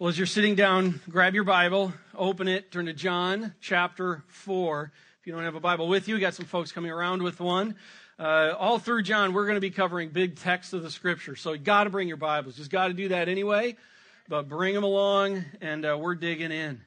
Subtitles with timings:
[0.00, 4.90] Well, as you're sitting down, grab your Bible, open it, turn to John chapter 4.
[5.20, 7.38] If you don't have a Bible with you, we got some folks coming around with
[7.38, 7.76] one.
[8.18, 11.36] Uh, all through John, we're going to be covering big texts of the scripture.
[11.36, 12.56] So you got to bring your Bibles.
[12.56, 13.76] Just got to do that anyway.
[14.26, 16.80] But bring them along, and uh, we're digging in.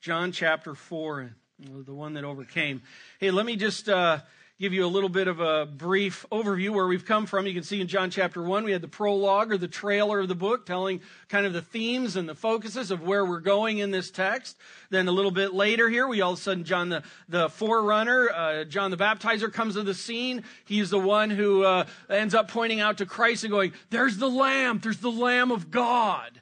[0.00, 2.82] John chapter 4, the one that overcame.
[3.18, 3.88] Hey, let me just.
[3.88, 4.20] Uh,
[4.60, 7.46] give you a little bit of a brief overview where we've come from.
[7.46, 10.28] You can see in John chapter 1, we had the prologue or the trailer of
[10.28, 11.00] the book telling
[11.30, 14.58] kind of the themes and the focuses of where we're going in this text.
[14.90, 18.28] Then a little bit later here, we all of a sudden, John the, the forerunner,
[18.28, 20.44] uh, John the baptizer comes to the scene.
[20.66, 24.28] He's the one who uh, ends up pointing out to Christ and going, There's the
[24.28, 26.38] Lamb, there's the Lamb of God.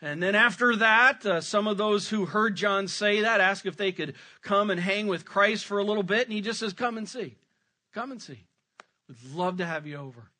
[0.00, 3.76] And then after that, uh, some of those who heard John say that ask if
[3.76, 6.24] they could come and hang with Christ for a little bit.
[6.24, 7.36] And he just says, Come and see.
[7.94, 8.44] Come and see.
[9.08, 10.30] We'd love to have you over.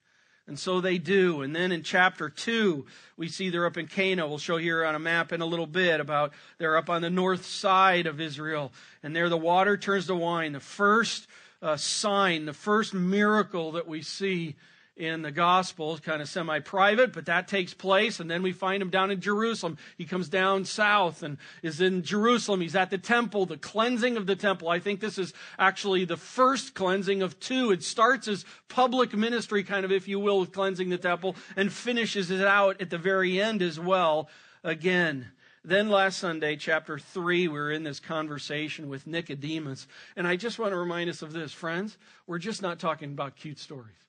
[0.47, 1.43] And so they do.
[1.43, 2.87] And then in chapter 2,
[3.19, 4.27] we see they're up in Cana.
[4.27, 7.11] We'll show here on a map in a little bit about they're up on the
[7.11, 8.73] north side of Israel.
[9.03, 10.53] And there the water turns to wine.
[10.53, 11.27] The first
[11.61, 14.57] uh, sign, the first miracle that we see
[14.99, 18.19] in the Gospels, kind of semi private, but that takes place.
[18.19, 19.79] And then we find him down in Jerusalem.
[19.97, 22.61] He comes down south and is in Jerusalem.
[22.61, 24.69] He's at the temple, the cleansing of the temple.
[24.69, 27.71] I think this is actually the first cleansing of two.
[27.71, 31.73] It starts as public ministry, kind of, if you will, with cleansing the temple, and
[31.73, 34.29] finishes it out at the very end as well
[34.65, 35.29] again.
[35.65, 39.87] Then last Sunday, chapter 3, we were in this conversation with Nicodemus.
[40.17, 41.99] And I just want to remind us of this, friends.
[42.27, 44.08] We're just not talking about cute stories.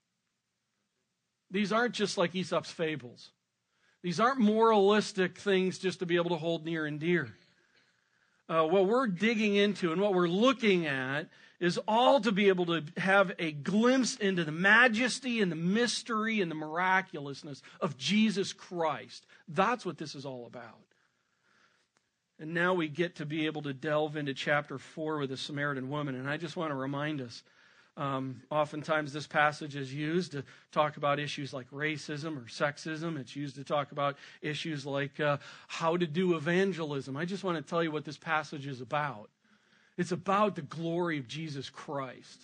[1.51, 3.31] These aren't just like Aesop's fables.
[4.01, 7.29] These aren't moralistic things just to be able to hold near and dear.
[8.47, 11.27] Uh, what we're digging into and what we're looking at
[11.59, 16.39] is all to be able to have a glimpse into the majesty and the mystery
[16.39, 19.25] and the miraculousness of Jesus Christ.
[19.47, 20.79] That's what this is all about.
[22.39, 25.89] And now we get to be able to delve into chapter 4 with the Samaritan
[25.89, 26.15] woman.
[26.15, 27.43] And I just want to remind us
[27.99, 33.19] um, oftentimes, this passage is used to talk about issues like racism or sexism.
[33.19, 35.37] It's used to talk about issues like uh,
[35.67, 37.17] how to do evangelism.
[37.17, 39.29] I just want to tell you what this passage is about.
[39.97, 42.39] It's about the glory of Jesus Christ.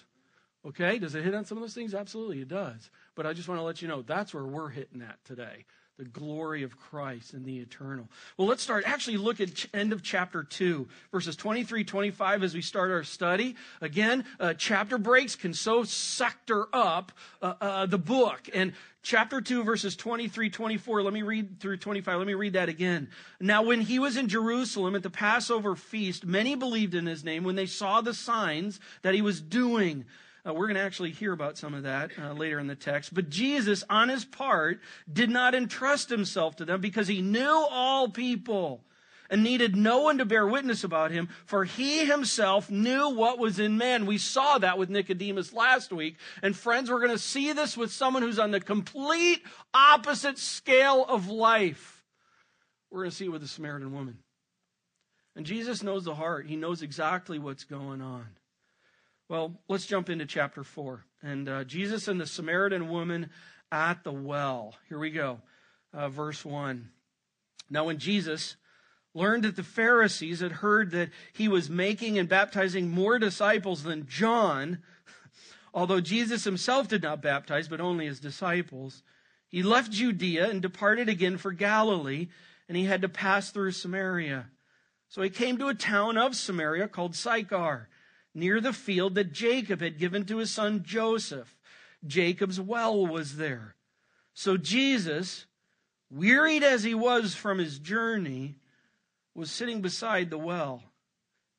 [0.68, 1.00] Okay?
[1.00, 1.94] Does it hit on some of those things?
[1.94, 2.90] Absolutely, it does.
[3.16, 5.64] But I just want to let you know that's where we're hitting at today
[5.98, 8.10] the glory of Christ and the eternal.
[8.38, 8.84] Well, let's start.
[8.86, 13.56] Actually, look at end of chapter 2, verses 23, 25 as we start our study.
[13.80, 18.50] Again, uh, chapter breaks can so sector up uh, uh, the book.
[18.54, 18.74] And
[19.04, 22.18] chapter 2, verses 23, 24, let me read through 25.
[22.18, 23.08] Let me read that again.
[23.40, 27.46] Now, when he was in Jerusalem at the Passover feast, many believed in his name
[27.46, 30.04] when they saw the signs that he was doing.
[30.48, 33.14] Uh, we're going to actually hear about some of that uh, later in the text.
[33.14, 34.80] But Jesus, on his part,
[35.12, 38.84] did not entrust himself to them because he knew all people
[39.30, 43.58] and needed no one to bear witness about him, for he himself knew what was
[43.58, 44.06] in man.
[44.06, 46.18] We saw that with Nicodemus last week.
[46.44, 49.42] And friends, we're going to see this with someone who's on the complete
[49.74, 52.04] opposite scale of life.
[52.92, 54.20] We're going to see it with the Samaritan woman.
[55.36, 58.28] And Jesus knows the heart, he knows exactly what's going on.
[59.28, 61.04] Well, let's jump into chapter 4.
[61.24, 63.32] And uh, Jesus and the Samaritan woman
[63.72, 64.76] at the well.
[64.88, 65.42] Here we go.
[65.92, 66.90] Uh, verse 1.
[67.68, 68.56] Now, when Jesus
[69.16, 74.06] learned that the Pharisees had heard that he was making and baptizing more disciples than
[74.06, 74.84] John,
[75.74, 79.02] although Jesus himself did not baptize, but only his disciples,
[79.48, 82.28] he left Judea and departed again for Galilee,
[82.70, 84.52] and he had to pass through Samaria.
[85.10, 87.90] So he came to a town of Samaria called Sychar
[88.36, 91.56] near the field that Jacob had given to his son Joseph.
[92.06, 93.76] Jacob's well was there.
[94.34, 95.46] So Jesus,
[96.12, 98.58] wearied as he was from his journey,
[99.34, 100.84] was sitting beside the well.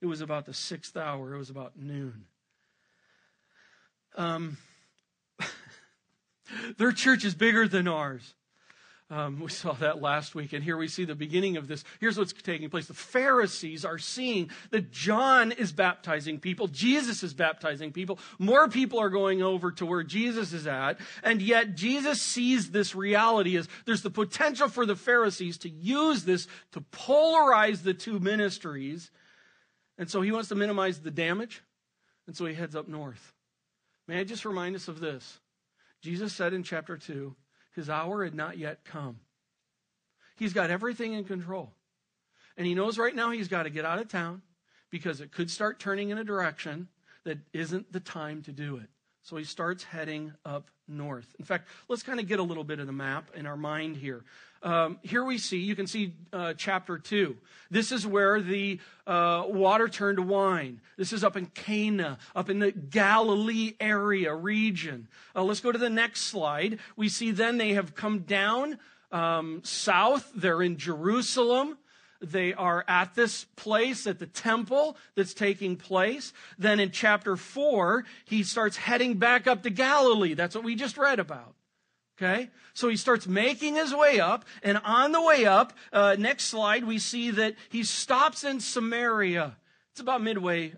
[0.00, 2.26] It was about the sixth hour, it was about noon.
[4.14, 4.58] Um,
[6.78, 8.35] their church is bigger than ours.
[9.08, 11.84] Um, we saw that last week, and here we see the beginning of this.
[12.00, 12.86] Here's what's taking place.
[12.86, 18.98] The Pharisees are seeing that John is baptizing people, Jesus is baptizing people, more people
[18.98, 23.68] are going over to where Jesus is at, and yet Jesus sees this reality as
[23.84, 29.12] there's the potential for the Pharisees to use this to polarize the two ministries,
[29.98, 31.62] and so he wants to minimize the damage,
[32.26, 33.34] and so he heads up north.
[34.08, 35.38] May I just remind us of this?
[36.02, 37.36] Jesus said in chapter 2,
[37.76, 39.20] his hour had not yet come.
[40.36, 41.72] He's got everything in control.
[42.56, 44.42] And he knows right now he's got to get out of town
[44.90, 46.88] because it could start turning in a direction
[47.24, 48.88] that isn't the time to do it.
[49.22, 51.34] So he starts heading up north.
[51.38, 53.96] In fact, let's kind of get a little bit of the map in our mind
[53.96, 54.24] here.
[54.66, 57.36] Um, here we see, you can see uh, chapter 2.
[57.70, 60.80] This is where the uh, water turned to wine.
[60.96, 65.06] This is up in Cana, up in the Galilee area region.
[65.36, 66.80] Uh, let's go to the next slide.
[66.96, 68.80] We see then they have come down
[69.12, 70.32] um, south.
[70.34, 71.78] They're in Jerusalem.
[72.20, 76.32] They are at this place, at the temple that's taking place.
[76.58, 80.34] Then in chapter 4, he starts heading back up to Galilee.
[80.34, 81.54] That's what we just read about.
[82.16, 82.50] Okay?
[82.72, 86.84] So he starts making his way up, and on the way up, uh, next slide,
[86.84, 89.56] we see that he stops in Samaria.
[89.92, 90.74] It's about midway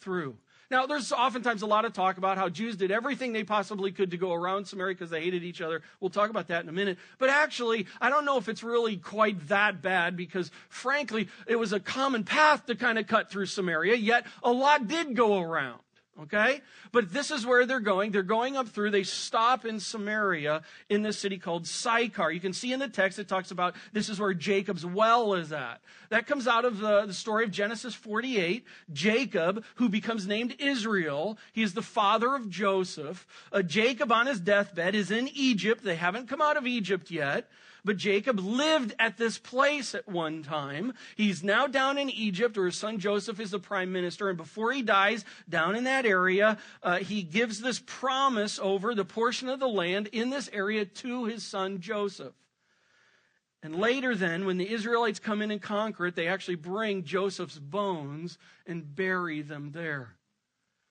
[0.00, 0.36] through.
[0.70, 4.10] Now, there's oftentimes a lot of talk about how Jews did everything they possibly could
[4.10, 5.80] to go around Samaria because they hated each other.
[5.98, 6.98] We'll talk about that in a minute.
[7.18, 11.72] But actually, I don't know if it's really quite that bad because, frankly, it was
[11.72, 15.80] a common path to kind of cut through Samaria, yet a lot did go around.
[16.20, 16.62] Okay?
[16.90, 18.10] But this is where they're going.
[18.10, 18.90] They're going up through.
[18.90, 22.32] They stop in Samaria in this city called Sychar.
[22.32, 25.52] You can see in the text it talks about this is where Jacob's well is
[25.52, 25.80] at.
[26.10, 28.64] That comes out of the, the story of Genesis 48.
[28.92, 33.26] Jacob, who becomes named Israel, he is the father of Joseph.
[33.52, 35.84] Uh, Jacob on his deathbed is in Egypt.
[35.84, 37.48] They haven't come out of Egypt yet.
[37.84, 40.94] But Jacob lived at this place at one time.
[41.16, 44.28] He's now down in Egypt, where his son Joseph is the prime minister.
[44.28, 49.04] And before he dies, down in that area, uh, he gives this promise over the
[49.04, 52.34] portion of the land in this area to his son Joseph.
[53.62, 57.58] And later, then, when the Israelites come in and conquer it, they actually bring Joseph's
[57.58, 60.17] bones and bury them there.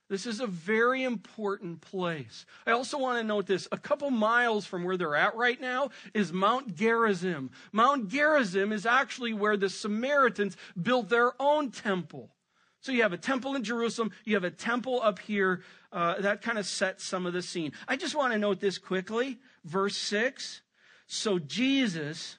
[0.10, 2.46] This is a very important place.
[2.66, 3.68] I also want to note this.
[3.74, 7.52] A couple miles from where they're at right now is Mount Gerizim.
[7.74, 12.32] Mount Gerizim is actually where the Samaritans built their own temple.
[12.80, 15.62] So you have a temple in Jerusalem, you have a temple up here.
[15.92, 17.74] Uh, that kind of sets some of the scene.
[17.88, 19.40] I just want to note this quickly.
[19.66, 20.62] Verse 6.
[21.08, 22.38] So Jesus,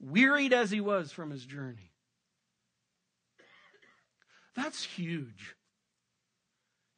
[0.00, 1.92] wearied as he was from his journey.
[4.54, 5.54] That's huge.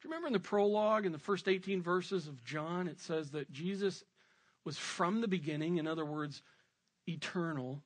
[0.01, 3.31] Do you remember in the prologue, in the first 18 verses of John, it says
[3.31, 4.03] that Jesus
[4.65, 6.41] was from the beginning, in other words,
[7.07, 7.83] eternal.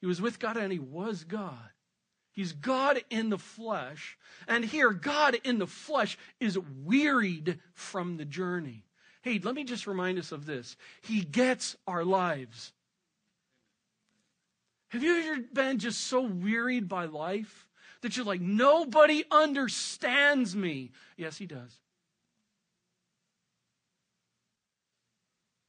[0.00, 1.70] He was with God and he was God.
[2.32, 4.18] He's God in the flesh.
[4.48, 8.84] And here, God in the flesh is wearied from the journey.
[9.22, 10.76] Hey, let me just remind us of this.
[11.02, 12.72] He gets our lives.
[14.88, 17.63] Have you ever been just so wearied by life?
[18.04, 20.92] That you're like, nobody understands me.
[21.16, 21.74] Yes, he does.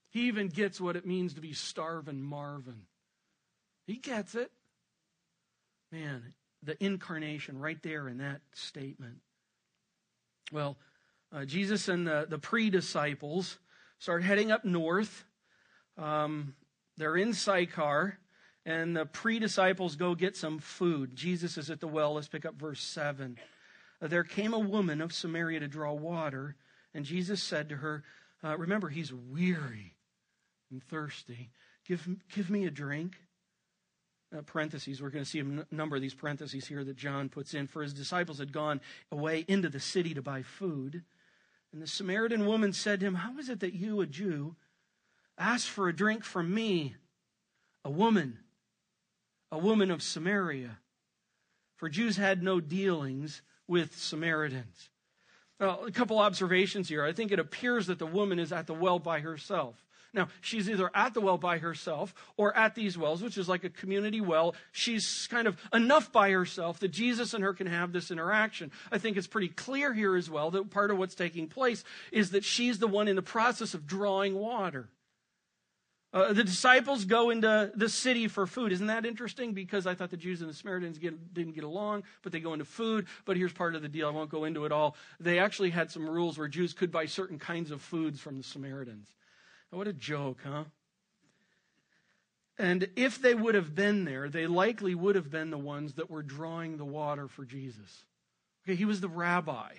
[0.10, 2.82] He even gets what it means to be starving Marvin.
[3.88, 4.52] He gets it.
[5.94, 9.20] Man, the incarnation right there in that statement.
[10.52, 10.76] Well,
[11.32, 13.60] uh, Jesus and the, the pre disciples
[14.00, 15.24] start heading up north.
[15.98, 16.54] Um,
[16.98, 18.18] they're in Sychar
[18.66, 21.16] and the pre disciples go get some food.
[21.16, 22.16] Jesus is at the well.
[22.16, 23.38] Let's pick up verse 7.
[24.02, 26.56] Uh, there came a woman of Samaria to draw water,
[26.94, 28.04] and Jesus said to her,
[28.44, 29.96] uh, Remember, he's weary
[30.72, 31.50] and thirsty.
[31.88, 33.16] Give, give me a drink.
[34.36, 37.30] Uh, parentheses, we're going to see a n- number of these parentheses here that John
[37.30, 37.68] puts in.
[37.68, 41.04] For his disciples had gone away into the city to buy food.
[41.72, 44.56] And the Samaritan woman said to him, How is it that you, a Jew,
[45.38, 46.96] ask for a drink from me,
[47.84, 48.40] a woman?
[49.56, 50.78] A woman of Samaria.
[51.78, 54.90] For Jews had no dealings with Samaritans.
[55.62, 57.06] Now, a couple observations here.
[57.06, 59.82] I think it appears that the woman is at the well by herself.
[60.14, 63.64] Now, she's either at the well by herself or at these wells, which is like
[63.64, 64.56] a community well.
[64.74, 68.72] She's kind of enough by herself that Jesus and her can have this interaction.
[68.92, 72.32] I think it's pretty clear here as well that part of what's taking place is
[72.32, 74.90] that she's the one in the process of drawing water.
[76.16, 78.72] Uh, the disciples go into the city for food.
[78.72, 79.52] Isn't that interesting?
[79.52, 82.54] Because I thought the Jews and the Samaritans get, didn't get along, but they go
[82.54, 83.08] into food.
[83.26, 84.08] But here's part of the deal.
[84.08, 84.96] I won't go into it all.
[85.20, 88.44] They actually had some rules where Jews could buy certain kinds of foods from the
[88.44, 89.10] Samaritans.
[89.72, 90.64] what a joke, huh?
[92.58, 96.10] And if they would have been there, they likely would have been the ones that
[96.10, 98.06] were drawing the water for Jesus.
[98.64, 99.74] Okay, he was the rabbi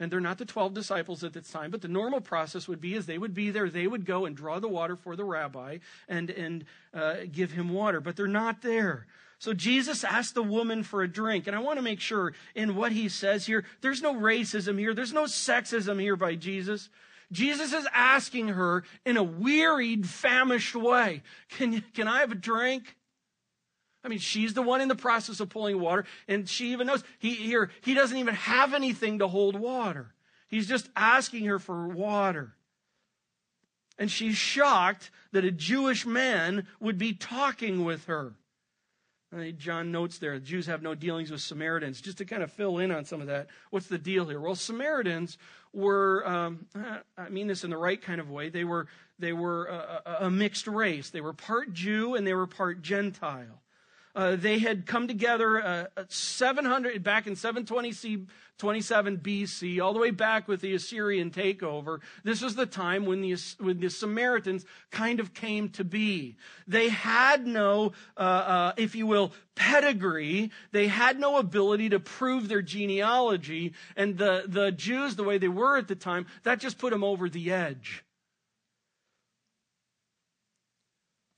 [0.00, 2.94] and they're not the 12 disciples at this time, but the normal process would be
[2.94, 5.78] is they would be there, they would go and draw the water for the rabbi
[6.08, 9.06] and, and uh, give him water, but they're not there.
[9.38, 12.76] So Jesus asked the woman for a drink, and I want to make sure in
[12.76, 16.88] what he says here, there's no racism here, there's no sexism here by Jesus.
[17.30, 22.96] Jesus is asking her in a wearied, famished way, can, can I have a drink?
[24.04, 27.02] I mean, she's the one in the process of pulling water, and she even knows
[27.18, 30.14] he here he doesn't even have anything to hold water.
[30.48, 32.54] He's just asking her for water.
[33.98, 38.34] And she's shocked that a Jewish man would be talking with her.
[39.56, 42.00] John notes there, the Jews have no dealings with Samaritans.
[42.00, 44.40] Just to kind of fill in on some of that, what's the deal here?
[44.40, 45.38] Well, Samaritans
[45.72, 46.66] were, um,
[47.16, 48.86] I mean this in the right kind of way, they were,
[49.18, 51.10] they were a, a mixed race.
[51.10, 53.60] They were part Jew and they were part Gentile.
[54.14, 58.26] Uh, they had come together uh, 700 back in 720
[58.58, 61.98] 27 BC, all the way back with the Assyrian takeover.
[62.22, 66.36] This was the time when the, when the Samaritans kind of came to be.
[66.68, 70.52] They had no, uh, uh if you will, pedigree.
[70.70, 73.74] They had no ability to prove their genealogy.
[73.96, 77.02] And the, the Jews, the way they were at the time, that just put them
[77.02, 78.04] over the edge.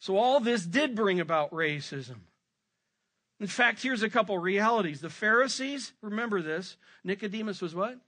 [0.00, 2.18] So all this did bring about racism.
[3.38, 5.00] In fact, here's a couple realities.
[5.00, 7.98] The Pharisees, remember this, Nicodemus was what?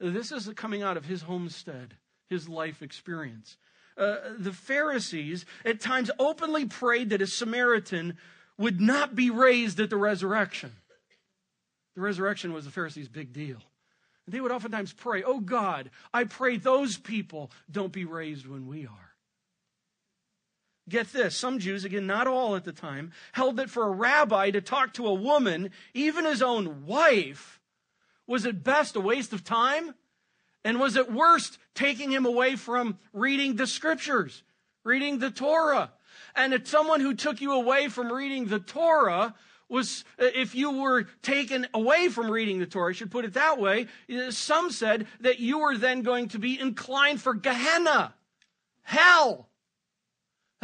[0.00, 1.94] This is coming out of his homestead,
[2.28, 3.56] his life experience.
[3.96, 8.16] Uh, the Pharisees at times openly prayed that a Samaritan
[8.58, 10.72] would not be raised at the resurrection.
[11.94, 13.58] The resurrection was the Pharisees' big deal.
[14.26, 18.86] They would oftentimes pray, Oh God, I pray those people don't be raised when we
[18.86, 19.03] are.
[20.88, 24.50] Get this, some Jews, again, not all at the time, held that for a rabbi
[24.50, 27.58] to talk to a woman, even his own wife,
[28.26, 29.94] was at best a waste of time
[30.62, 34.42] and was at worst taking him away from reading the scriptures,
[34.82, 35.92] reading the Torah.
[36.36, 39.34] And that someone who took you away from reading the Torah
[39.68, 43.58] was, if you were taken away from reading the Torah, I should put it that
[43.58, 43.86] way,
[44.30, 48.14] some said that you were then going to be inclined for Gehenna,
[48.82, 49.48] hell.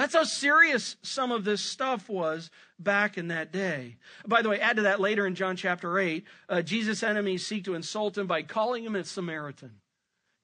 [0.01, 3.99] That's how serious some of this stuff was back in that day.
[4.27, 7.65] By the way, add to that later in John chapter 8, uh, Jesus' enemies seek
[7.65, 9.73] to insult him by calling him a Samaritan.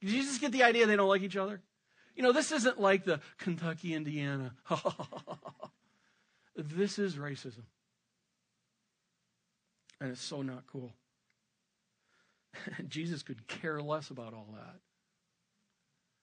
[0.02, 1.62] Did you just get the idea they don't like each other?
[2.14, 4.52] You know, this isn't like the Kentucky, Indiana.
[6.54, 7.64] this is racism.
[10.02, 10.92] And it's so not cool.
[12.88, 14.80] Jesus could care less about all that.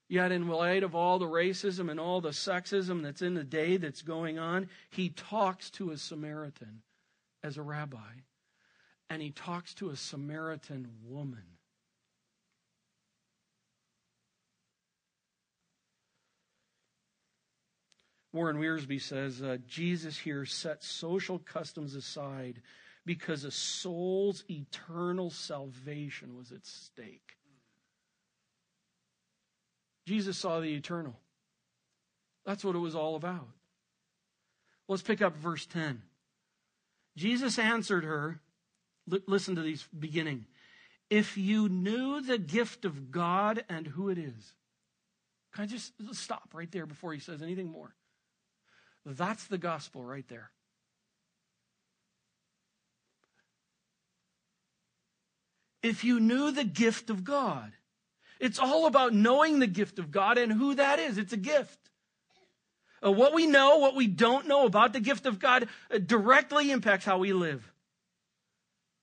[0.09, 3.77] Yet, in light of all the racism and all the sexism that's in the day
[3.77, 6.81] that's going on, he talks to a Samaritan
[7.43, 8.21] as a rabbi.
[9.09, 11.43] And he talks to a Samaritan woman.
[18.33, 22.61] Warren Wiersbe says uh, Jesus here sets social customs aside
[23.05, 27.37] because a soul's eternal salvation was at stake.
[30.05, 31.15] Jesus saw the eternal.
[32.45, 33.47] That's what it was all about.
[34.87, 36.01] Let's pick up verse 10.
[37.15, 38.41] Jesus answered her,
[39.07, 40.45] listen to these beginning.
[41.09, 44.53] If you knew the gift of God and who it is.
[45.53, 47.93] Can I just stop right there before he says anything more?
[49.05, 50.49] That's the gospel right there.
[55.83, 57.73] If you knew the gift of God
[58.39, 61.17] it's all about knowing the gift of God and who that is.
[61.17, 61.79] It's a gift.
[63.03, 66.71] Uh, what we know, what we don't know about the gift of God uh, directly
[66.71, 67.69] impacts how we live.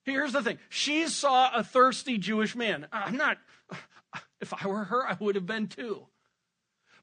[0.04, 2.86] Here's the thing she saw a thirsty Jewish man.
[2.92, 3.38] I'm not,
[4.40, 6.06] if I were her, I would have been too.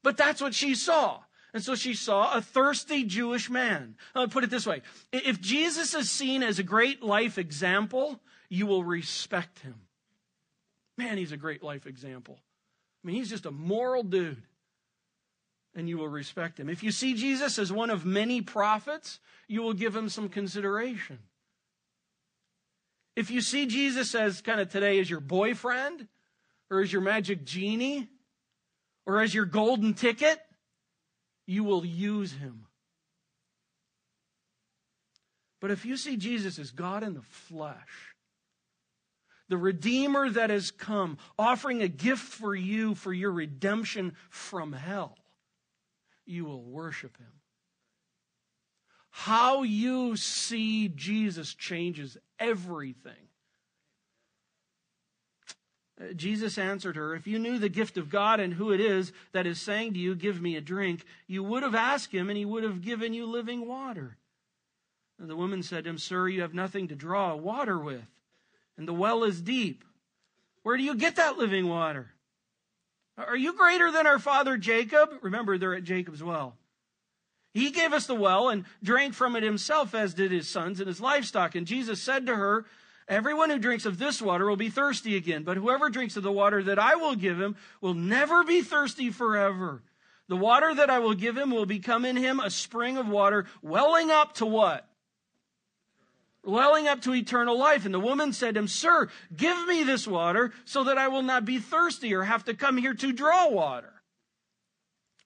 [0.02, 1.20] But that's what she saw.
[1.54, 3.96] And so she saw a thirsty Jewish man.
[4.14, 4.82] I'll put it this way
[5.12, 9.74] if Jesus is seen as a great life example, you will respect him.
[10.98, 12.38] Man, he's a great life example.
[13.02, 14.42] I mean, he's just a moral dude.
[15.74, 16.68] And you will respect him.
[16.68, 21.20] If you see Jesus as one of many prophets, you will give him some consideration.
[23.14, 26.08] If you see Jesus as kind of today as your boyfriend,
[26.70, 28.08] or as your magic genie,
[29.06, 30.38] or as your golden ticket,
[31.46, 32.66] you will use him.
[35.60, 38.14] But if you see Jesus as God in the flesh,
[39.48, 45.16] the Redeemer that has come, offering a gift for you for your redemption from hell,
[46.26, 47.32] you will worship him.
[49.10, 53.12] How you see Jesus changes everything.
[56.00, 59.12] Uh, Jesus answered her, If you knew the gift of God and who it is
[59.32, 62.36] that is saying to you, Give me a drink, you would have asked him, and
[62.36, 64.18] he would have given you living water.
[65.18, 68.08] And the woman said to him, Sir, you have nothing to draw water with
[68.78, 69.84] and the well is deep.
[70.62, 72.14] Where do you get that living water?
[73.18, 75.10] Are you greater than our father Jacob?
[75.22, 76.56] Remember, they're at Jacob's well.
[77.52, 80.86] He gave us the well and drank from it himself, as did his sons and
[80.86, 81.56] his livestock.
[81.56, 82.64] And Jesus said to her,
[83.08, 86.30] Everyone who drinks of this water will be thirsty again, but whoever drinks of the
[86.30, 89.82] water that I will give him will never be thirsty forever.
[90.28, 93.46] The water that I will give him will become in him a spring of water
[93.62, 94.86] welling up to what?
[96.48, 97.84] Welling up to eternal life.
[97.84, 101.22] And the woman said to him, Sir, give me this water so that I will
[101.22, 103.92] not be thirsty or have to come here to draw water.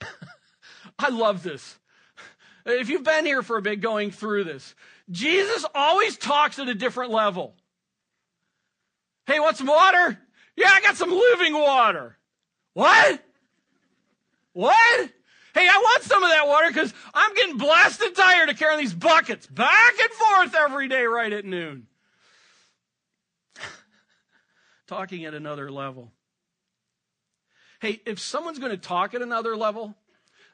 [0.99, 1.79] I love this.
[2.67, 4.75] If you've been here for a bit going through this,
[5.11, 7.55] Jesus always talks at a different level.
[9.27, 10.19] Hey, want some water?
[10.57, 12.19] Yeah, I got some living water.
[12.75, 13.25] What?
[14.55, 15.11] What?
[15.55, 18.95] Hey, I want some of that water because I'm getting blasted tired of carrying these
[18.95, 21.87] buckets back and forth every day right at noon.
[24.87, 26.13] Talking at another level.
[27.81, 29.95] Hey, if someone's going to talk at another level,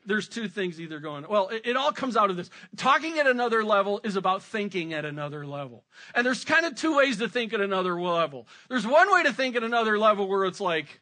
[0.05, 1.27] there's two things either going.
[1.29, 2.49] Well, it, it, all comes out of this.
[2.77, 5.85] Talking at another level is about thinking at another level.
[6.15, 8.49] And there's kind of two ways to think at another level.
[8.69, 11.01] There's one way to think at another level where it's like,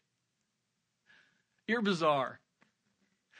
[1.68, 2.40] you're bizarre.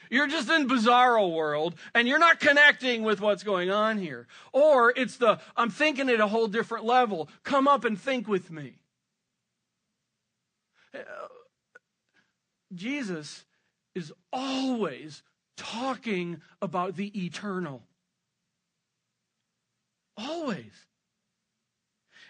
[0.09, 4.27] You're just in bizarro world and you're not connecting with what's going on here.
[4.53, 7.29] Or it's the, I'm thinking at a whole different level.
[7.43, 8.75] Come up and think with me.
[12.73, 13.45] Jesus
[13.95, 15.23] is always
[15.55, 17.83] talking about the eternal.
[20.15, 20.71] Always.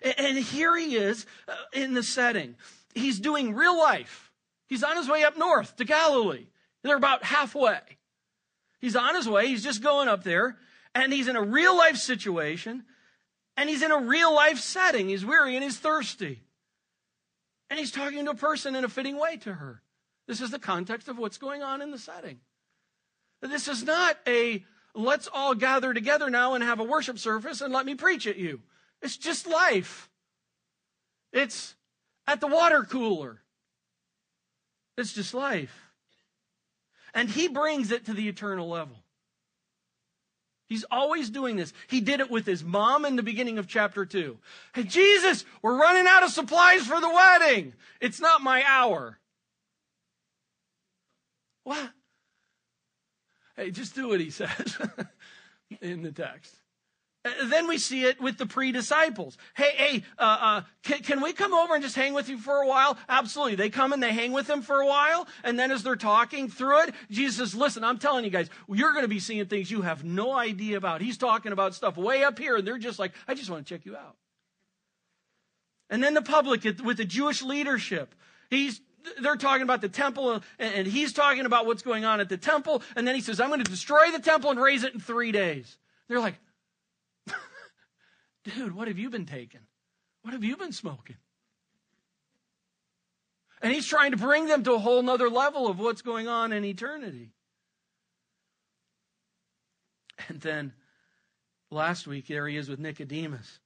[0.01, 2.55] And here he is uh, in the setting.
[2.93, 4.31] He's doing real life.
[4.67, 6.48] He's on his way up north to Galilee.
[6.84, 7.79] They're about halfway.
[8.79, 9.48] He's on his way.
[9.48, 10.57] He's just going up there.
[10.93, 12.84] And he's in a real life situation.
[13.55, 15.10] And he's in a real life setting.
[15.10, 16.43] He's weary and he's thirsty.
[17.69, 19.81] And he's talking to a person in a fitting way to her.
[20.27, 22.39] This is the context of what's going on in the setting.
[23.41, 27.74] This is not a let's all gather together now and have a worship service and
[27.74, 28.62] let me preach at you.
[29.01, 30.10] It's just life.
[31.31, 31.75] It's
[32.25, 33.41] at the water cooler.
[34.98, 35.87] It's just life.
[37.13, 38.97] And he brings it to the eternal level.
[40.67, 41.71] He's always doing this.
[41.87, 44.37] He did it with his mom in the beginning of chapter 2.
[44.73, 47.73] Hey, Jesus, we're running out of supplies for the wedding.
[48.01, 49.17] It's not my hour.
[51.63, 51.89] What?
[53.55, 54.77] Hey, just do what he says
[55.82, 56.53] in the text.
[57.45, 59.37] Then we see it with the pre-disciples.
[59.55, 62.61] Hey, hey, uh, uh, can, can, we come over and just hang with you for
[62.61, 62.97] a while?
[63.09, 63.55] Absolutely.
[63.55, 66.49] They come and they hang with him for a while, and then as they're talking
[66.49, 69.71] through it, Jesus says, "Listen, I'm telling you guys, you're going to be seeing things
[69.71, 72.99] you have no idea about." He's talking about stuff way up here, and they're just
[72.99, 74.15] like, "I just want to check you out."
[75.89, 78.13] And then the public with the Jewish leadership,
[78.49, 78.81] he's
[79.21, 82.83] they're talking about the temple and he's talking about what's going on at the temple.
[82.95, 85.31] And then he says, I'm going to destroy the temple and raise it in three
[85.31, 85.77] days.
[86.07, 86.35] They're like,
[88.55, 89.62] dude, what have you been taking?
[90.21, 91.17] What have you been smoking?
[93.62, 96.51] And he's trying to bring them to a whole nother level of what's going on
[96.51, 97.31] in eternity.
[100.27, 100.73] And then
[101.71, 103.60] last week, there he is with Nicodemus.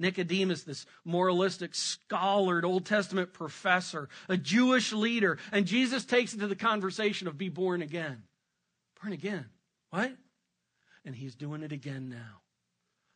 [0.00, 5.38] Nicodemus, this moralistic, scholared Old Testament professor, a Jewish leader.
[5.52, 8.22] And Jesus takes it to the conversation of be born again.
[9.00, 9.46] Born again.
[9.90, 10.12] What?
[11.04, 12.40] And he's doing it again now.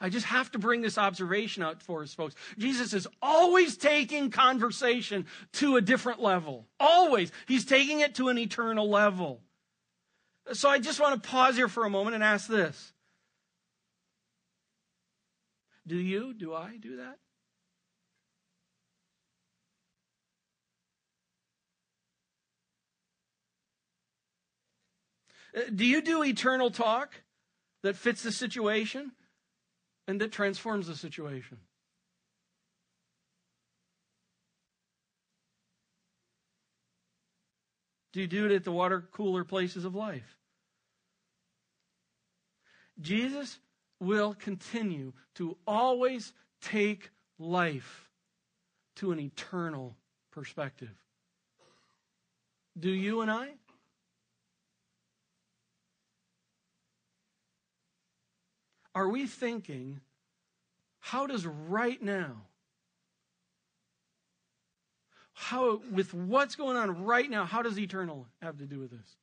[0.02, 2.34] I just have to bring this observation out for us, folks.
[2.58, 6.66] Jesus is always taking conversation to a different level.
[6.80, 7.30] Always.
[7.46, 9.42] He's taking it to an eternal level.
[10.54, 12.92] So I just want to pause here for a moment and ask this
[15.86, 16.34] do you?
[16.34, 17.18] Do I do that?
[25.56, 27.12] Uh, do you do eternal talk
[27.84, 29.12] that fits the situation
[30.08, 31.58] and that transforms the situation?
[38.12, 40.36] Do you do it at the water cooler places of life?
[43.00, 43.58] Jesus
[44.00, 48.10] will continue to always take life
[48.96, 49.96] to an eternal
[50.30, 50.90] perspective.
[52.78, 53.50] Do you and I?
[58.94, 60.00] Are we thinking,
[61.00, 62.42] how does right now,
[65.32, 69.16] how, with what's going on right now, how does eternal have to do with this?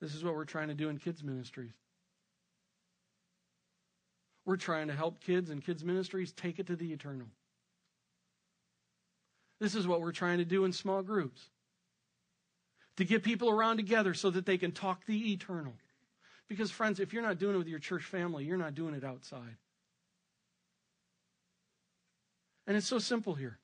[0.00, 1.72] This is what we're trying to do in kids' ministries.
[4.46, 7.28] We're trying to help kids and kids' ministries take it to the eternal.
[9.60, 11.48] This is what we're trying to do in small groups
[12.96, 15.74] to get people around together so that they can talk the eternal.
[16.48, 19.04] Because, friends, if you're not doing it with your church family, you're not doing it
[19.04, 19.56] outside.
[22.66, 23.58] And it's so simple here.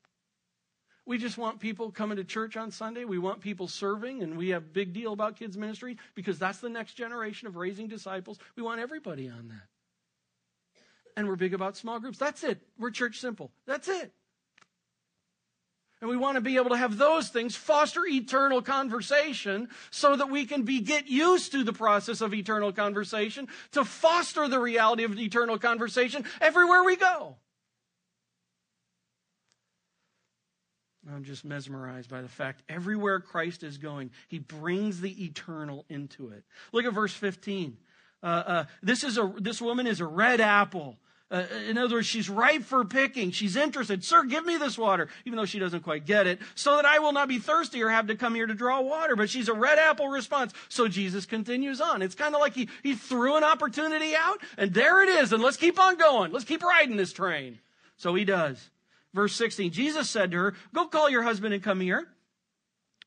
[1.04, 3.04] We just want people coming to church on Sunday.
[3.04, 6.59] We want people serving, and we have a big deal about kids' ministry because that's
[6.59, 8.38] the next generation of raising disciples.
[8.56, 10.82] We want everybody on that.
[11.16, 12.18] And we're big about small groups.
[12.18, 12.61] That's it.
[12.78, 13.52] We're church simple.
[13.66, 14.12] That's it.
[16.07, 20.31] And we want to be able to have those things foster eternal conversation so that
[20.31, 25.03] we can be get used to the process of eternal conversation to foster the reality
[25.03, 27.35] of eternal conversation everywhere we go.
[31.12, 36.31] I'm just mesmerized by the fact everywhere Christ is going, he brings the eternal into
[36.31, 36.45] it.
[36.71, 37.79] Look at verse 15.
[38.23, 40.99] Uh, uh, this is a this woman is a red apple.
[41.29, 43.33] Uh, in other words, she's ripe for picking.
[43.33, 44.05] She's interested.
[44.05, 47.01] Sir, give me this water, even though she doesn't quite get it, so that I
[47.01, 49.17] will not be thirsty or have to come here to draw water.
[49.17, 50.53] But she's a red apple response.
[50.69, 52.01] So Jesus continues on.
[52.01, 55.33] It's kind of like he, he threw an opportunity out, and there it is.
[55.33, 56.31] And let's keep on going.
[56.31, 57.59] Let's keep riding this train.
[57.97, 58.71] So he does.
[59.12, 62.07] Verse 16 Jesus said to her, Go call your husband and come here.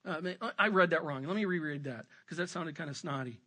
[0.06, 0.22] Uh,
[0.58, 1.24] I read that wrong.
[1.24, 3.40] Let me reread that because that sounded kind of snotty.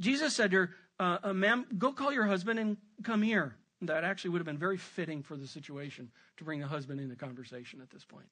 [0.00, 3.56] Jesus said to her, uh, uh, Ma'am, go call your husband and come here.
[3.86, 7.16] That actually would have been very fitting for the situation to bring the husband into
[7.16, 8.28] conversation at this point.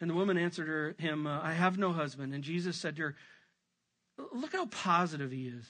[0.00, 2.32] And the woman answered her, him, uh, I have no husband.
[2.34, 3.16] And Jesus said to her,
[4.32, 5.64] Look how positive he is.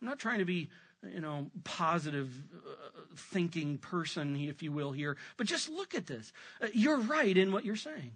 [0.00, 0.70] I'm not trying to be
[1.02, 5.16] you know, positive uh, thinking person, if you will, here.
[5.36, 6.32] But just look at this.
[6.60, 8.12] Uh, you're right in what you're saying.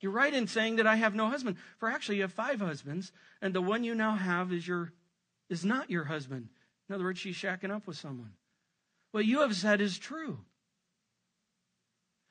[0.00, 1.56] You're right in saying that I have no husband.
[1.78, 4.92] For actually, you have five husbands, and the one you now have is your
[5.48, 6.48] is not your husband.
[6.92, 8.32] In other words, she's shacking up with someone.
[9.12, 10.40] What you have said is true.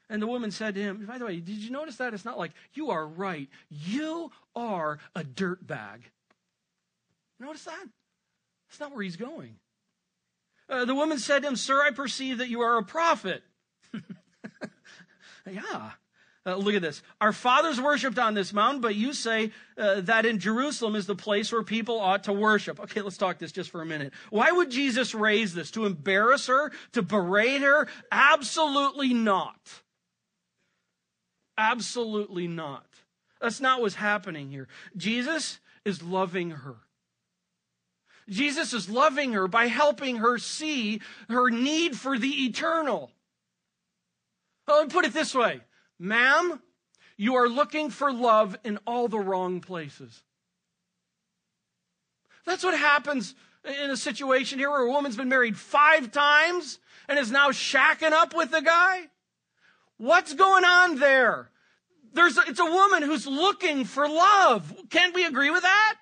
[0.07, 2.13] And the woman said to him, By the way, did you notice that?
[2.13, 3.49] It's not like, you are right.
[3.71, 6.03] You are a dirt bag.
[7.39, 7.87] Notice that?
[8.69, 9.55] That's not where he's going.
[10.69, 13.41] Uh, the woman said to him, Sir, I perceive that you are a prophet.
[15.51, 15.93] yeah.
[16.43, 17.03] Uh, look at this.
[17.19, 21.15] Our fathers worshiped on this mountain, but you say uh, that in Jerusalem is the
[21.15, 22.79] place where people ought to worship.
[22.79, 24.11] Okay, let's talk this just for a minute.
[24.31, 25.69] Why would Jesus raise this?
[25.71, 26.71] To embarrass her?
[26.93, 27.87] To berate her?
[28.11, 29.59] Absolutely not.
[31.59, 32.87] Absolutely not.
[33.39, 34.67] That's not what's happening here.
[34.97, 36.77] Jesus is loving her.
[38.29, 43.11] Jesus is loving her by helping her see her need for the eternal.
[44.67, 45.61] Let me put it this way
[46.01, 46.59] Ma'am,
[47.15, 50.23] you are looking for love in all the wrong places.
[52.43, 57.19] That's what happens in a situation here where a woman's been married five times and
[57.19, 59.09] is now shacking up with the guy.
[59.97, 61.51] What's going on there?
[62.13, 64.73] There's a, it's a woman who's looking for love.
[64.89, 65.97] Can't we agree with that?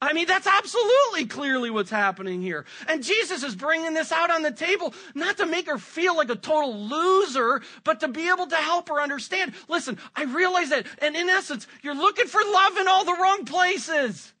[0.00, 2.66] I mean, that's absolutely clearly what's happening here.
[2.86, 6.30] And Jesus is bringing this out on the table, not to make her feel like
[6.30, 9.54] a total loser, but to be able to help her understand.
[9.68, 10.86] Listen, I realize that.
[10.98, 14.32] And in essence, you're looking for love in all the wrong places.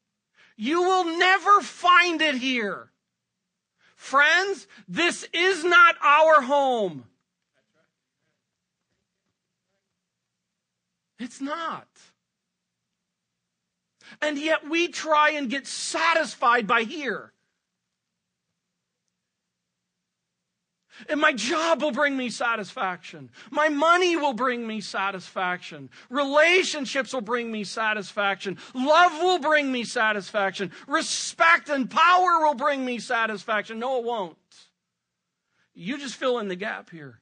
[0.56, 2.90] You will never find it here.
[3.96, 7.04] Friends, this is not our home.
[11.18, 11.88] It's not.
[14.20, 17.32] And yet we try and get satisfied by here.
[21.08, 23.30] And my job will bring me satisfaction.
[23.50, 25.90] My money will bring me satisfaction.
[26.10, 28.58] Relationships will bring me satisfaction.
[28.74, 30.72] Love will bring me satisfaction.
[30.88, 33.78] Respect and power will bring me satisfaction.
[33.78, 34.36] No, it won't.
[35.74, 37.20] You just fill in the gap here.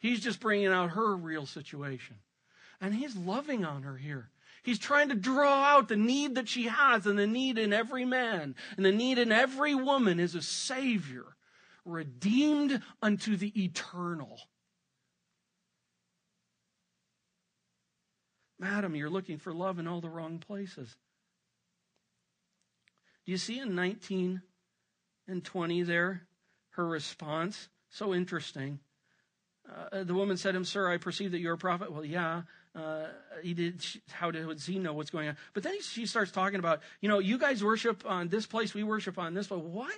[0.00, 2.16] He's just bringing out her real situation.
[2.80, 4.30] And he's loving on her here.
[4.64, 8.06] He's trying to draw out the need that she has and the need in every
[8.06, 11.36] man and the need in every woman is a Savior
[11.84, 14.40] redeemed unto the eternal.
[18.58, 20.96] Madam, you're looking for love in all the wrong places.
[23.26, 24.40] Do you see in 19
[25.28, 26.22] and 20 there
[26.70, 27.68] her response?
[27.90, 28.78] So interesting.
[29.74, 31.92] Uh, the woman said to him, Sir, I perceive that you're a prophet.
[31.92, 32.42] Well, yeah.
[32.76, 33.06] Uh,
[33.42, 33.84] he did.
[34.10, 35.36] How did he know what's going on?
[35.52, 38.82] But then she starts talking about, you know, you guys worship on this place, we
[38.82, 39.46] worship on this.
[39.46, 39.94] But what?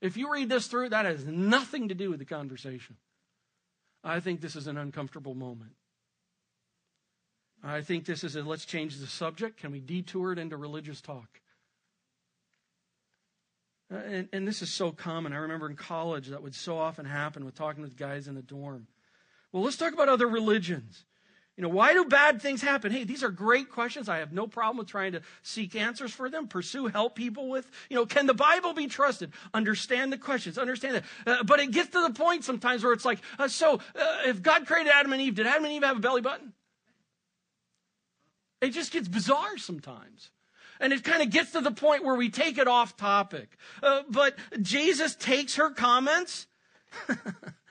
[0.00, 2.96] If you read this through, that has nothing to do with the conversation.
[4.02, 5.72] I think this is an uncomfortable moment.
[7.62, 9.58] I think this is a let's change the subject.
[9.58, 11.41] Can we detour it into religious talk?
[13.92, 15.32] Uh, and, and, this is so common.
[15.32, 18.42] I remember in college that would so often happen with talking with guys in the
[18.42, 18.86] dorm.
[19.52, 21.04] Well, let's talk about other religions.
[21.56, 22.90] You know, why do bad things happen?
[22.90, 24.08] Hey, these are great questions.
[24.08, 27.70] I have no problem with trying to seek answers for them, pursue, help people with.
[27.90, 29.32] You know, can the Bible be trusted?
[29.52, 31.04] Understand the questions, understand that.
[31.26, 34.40] Uh, but it gets to the point sometimes where it's like, uh, so uh, if
[34.40, 36.54] God created Adam and Eve, did Adam and Eve have a belly button?
[38.62, 40.30] It just gets bizarre sometimes.
[40.82, 43.56] And it kind of gets to the point where we take it off topic.
[43.82, 46.48] Uh, but Jesus takes her comments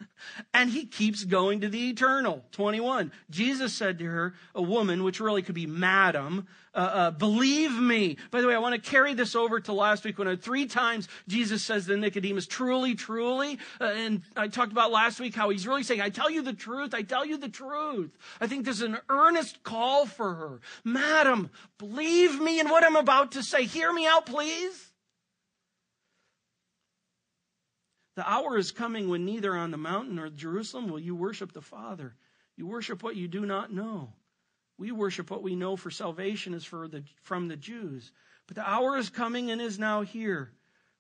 [0.53, 2.43] and he keeps going to the eternal.
[2.51, 3.11] 21.
[3.29, 8.17] Jesus said to her, a woman, which really could be madam, uh, uh, believe me.
[8.31, 10.65] By the way, I want to carry this over to last week when I, three
[10.65, 13.59] times Jesus says to Nicodemus, truly, truly.
[13.79, 16.53] Uh, and I talked about last week how he's really saying, I tell you the
[16.53, 16.93] truth.
[16.93, 18.17] I tell you the truth.
[18.39, 20.61] I think there's an earnest call for her.
[20.83, 23.65] Madam, believe me in what I'm about to say.
[23.65, 24.90] Hear me out, please.
[28.15, 31.61] The hour is coming when neither on the mountain nor Jerusalem will you worship the
[31.61, 32.15] Father.
[32.57, 34.13] You worship what you do not know.
[34.77, 38.11] We worship what we know for salvation is for the, from the Jews.
[38.47, 40.51] But the hour is coming and is now here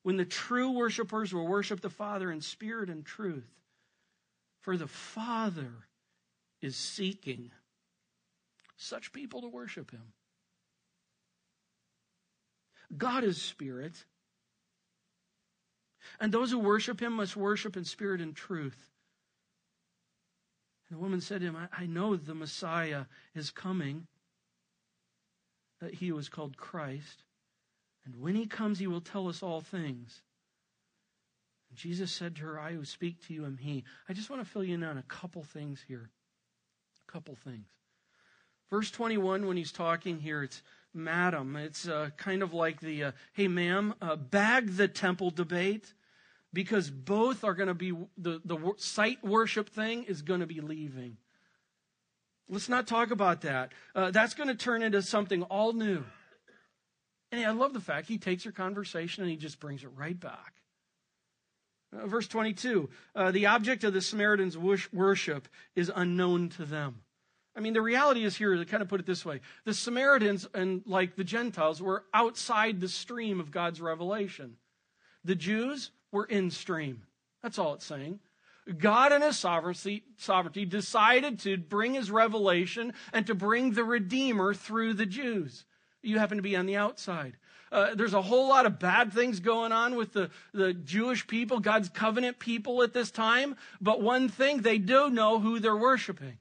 [0.03, 3.49] when the true worshipers will worship the Father in spirit and truth.
[4.61, 5.71] For the Father
[6.61, 7.51] is seeking
[8.77, 10.13] such people to worship him.
[12.97, 14.05] God is spirit.
[16.19, 18.89] And those who worship him must worship in spirit and truth.
[20.89, 24.07] And the woman said to him, I, I know the Messiah is coming,
[25.79, 27.23] that he was called Christ.
[28.05, 30.21] And when he comes, he will tell us all things.
[31.69, 33.83] And Jesus said to her, I who speak to you am he.
[34.09, 36.09] I just want to fill you in on a couple things here.
[37.07, 37.67] A couple things.
[38.69, 40.61] Verse 21, when he's talking here, it's
[40.93, 41.55] madam.
[41.55, 45.93] It's uh, kind of like the, uh, hey, ma'am, uh, bag the temple debate
[46.53, 50.61] because both are going to be, the, the site worship thing is going to be
[50.61, 51.17] leaving.
[52.49, 53.71] Let's not talk about that.
[53.95, 56.03] Uh, that's going to turn into something all new.
[57.31, 60.19] And I love the fact he takes her conversation and he just brings it right
[60.19, 60.55] back.
[61.97, 67.01] Uh, verse 22 uh, the object of the Samaritans' worship is unknown to them.
[67.55, 70.47] I mean, the reality is here, to kind of put it this way the Samaritans
[70.53, 74.55] and like the Gentiles were outside the stream of God's revelation.
[75.23, 77.03] The Jews were in stream.
[77.43, 78.19] That's all it's saying.
[78.77, 84.53] God in his sovereignty, sovereignty decided to bring his revelation and to bring the Redeemer
[84.53, 85.65] through the Jews.
[86.01, 87.37] You happen to be on the outside.
[87.71, 91.59] Uh, there's a whole lot of bad things going on with the, the Jewish people,
[91.59, 93.55] God's covenant people at this time.
[93.79, 96.37] But one thing, they do know who they're worshiping.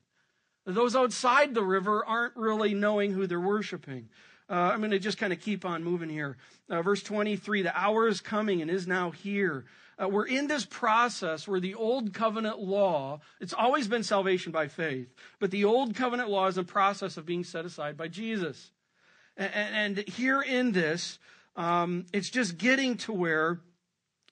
[0.75, 4.09] Those outside the river aren't really knowing who they're worshiping.
[4.49, 6.37] Uh, I'm going to just kind of keep on moving here.
[6.69, 9.65] Uh, verse 23 The hour is coming and is now here.
[10.03, 14.67] Uh, we're in this process where the old covenant law, it's always been salvation by
[14.67, 18.71] faith, but the old covenant law is a process of being set aside by Jesus.
[19.37, 21.19] And, and here in this,
[21.55, 23.61] um, it's just getting to where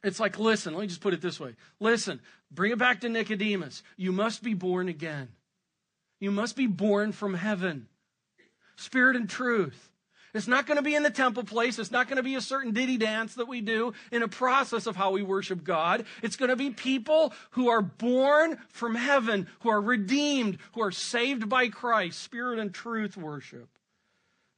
[0.03, 1.55] it's like, listen, let me just put it this way.
[1.81, 2.21] Listen,
[2.51, 3.83] bring it back to Nicodemus.
[3.97, 5.29] You must be born again.
[6.21, 7.89] You must be born from heaven.
[8.77, 9.89] Spirit and truth.
[10.35, 11.79] It's not going to be in the temple place.
[11.79, 14.87] It's not going to be a certain ditty dance that we do in a process
[14.87, 16.05] of how we worship God.
[16.23, 20.93] It's going to be people who are born from heaven, who are redeemed, who are
[20.93, 22.21] saved by Christ.
[22.21, 23.69] Spirit and truth worship.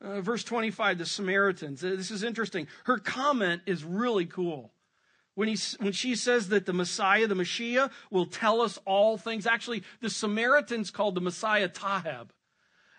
[0.03, 1.85] Uh, verse 25, the Samaritans.
[1.85, 2.67] Uh, this is interesting.
[2.85, 4.73] Her comment is really cool.
[5.35, 9.47] When, he, when she says that the Messiah, the Messiah, will tell us all things.
[9.47, 12.31] Actually, the Samaritans called the Messiah Taheb.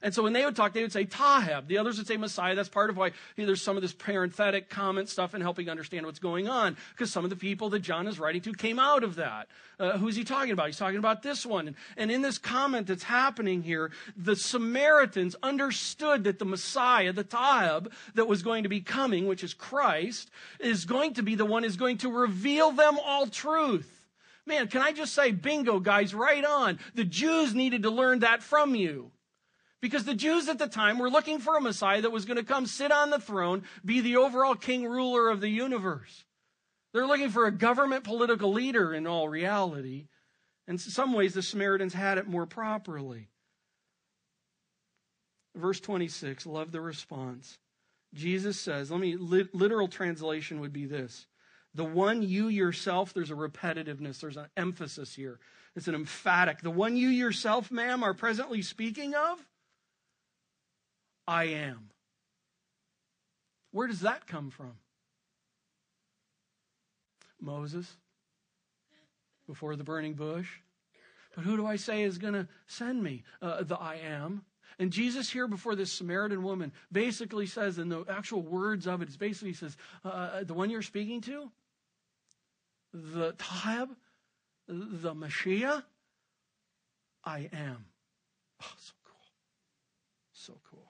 [0.04, 1.68] And so when they would talk, they would say Taheb.
[1.68, 2.56] The others would say Messiah.
[2.56, 6.20] That's part of why there's some of this parenthetic comment stuff and helping understand what's
[6.20, 6.76] going on.
[6.92, 9.48] Because some of the people that John is writing to came out of that.
[9.80, 10.68] Uh, who's he talking about?
[10.68, 11.68] He's talking about this one.
[11.68, 17.24] And, and in this comment that's happening here, the Samaritans understood that the Messiah, the
[17.24, 21.46] Taheb that was going to be coming, which is Christ, is going to be the
[21.46, 24.08] one is going to reveal them all truth.
[24.46, 26.80] Man, can I just say, bingo, guys, right on.
[26.96, 29.12] The Jews needed to learn that from you.
[29.82, 32.44] Because the Jews at the time were looking for a Messiah that was going to
[32.44, 36.24] come sit on the throne, be the overall king ruler of the universe.
[36.94, 40.08] They're looking for a government political leader in all reality.
[40.68, 43.30] In some ways, the Samaritans had it more properly.
[45.56, 47.58] Verse 26, love the response.
[48.14, 51.28] Jesus says, let me, literal translation would be this.
[51.74, 55.40] The one you yourself, there's a repetitiveness, there's an emphasis here.
[55.76, 56.62] It's an emphatic.
[56.62, 59.46] The one you yourself, ma'am, are presently speaking of,
[61.28, 61.90] I am.
[63.72, 64.74] Where does that come from?
[67.40, 67.88] Moses,
[69.48, 70.50] before the burning bush.
[71.36, 73.24] But who do I say is going to send me?
[73.42, 74.44] Uh, the I am.
[74.80, 79.10] And Jesus here before this Samaritan woman basically says, in the actual words of it,
[79.10, 81.50] it basically says, uh, uh, the one you're speaking to,
[82.94, 83.90] the Tab,
[84.68, 85.82] the Messiah,
[87.24, 87.86] I am.
[88.62, 89.20] Oh, so cool.
[90.34, 90.81] So cool.